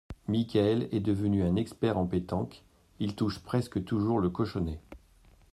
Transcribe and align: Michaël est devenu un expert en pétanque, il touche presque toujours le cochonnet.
Michaël 0.27 0.89
est 0.91 0.99
devenu 0.99 1.43
un 1.43 1.55
expert 1.57 1.95
en 1.95 2.07
pétanque, 2.07 2.63
il 2.99 3.13
touche 3.13 3.37
presque 3.37 3.83
toujours 3.85 4.17
le 4.19 4.31
cochonnet. 4.31 4.79